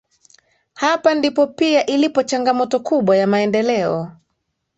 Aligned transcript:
Hapa 0.73 1.15
ndipo 1.15 1.47
pia 1.47 1.85
ilipo 1.85 2.23
changamoto 2.23 2.79
kubwa 2.79 3.17
ya 3.17 3.27
maendeleo 3.27 4.11